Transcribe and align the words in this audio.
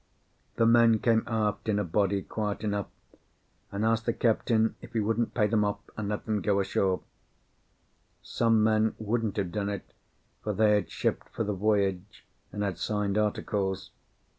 The 0.55 0.65
men 0.65 0.97
came 0.97 1.21
aft 1.27 1.69
in 1.69 1.77
a 1.77 1.83
body, 1.83 2.23
quiet 2.23 2.63
enough, 2.63 2.87
and 3.71 3.85
asked 3.85 4.07
the 4.07 4.13
captain 4.13 4.73
if 4.81 4.93
he 4.93 4.99
wouldn't 4.99 5.35
pay 5.35 5.45
them 5.45 5.63
off, 5.63 5.77
and 5.95 6.09
let 6.09 6.25
them 6.25 6.41
go 6.41 6.59
ashore. 6.59 7.01
Some 8.23 8.63
men 8.63 8.95
wouldn't 8.97 9.37
have 9.37 9.51
done 9.51 9.69
it, 9.69 9.93
for 10.43 10.53
they 10.53 10.71
had 10.73 10.89
shipped 10.89 11.29
for 11.29 11.43
the 11.43 11.53
voyage, 11.53 12.25
and 12.51 12.63
had 12.63 12.79
signed 12.79 13.15
articles. 13.15 13.91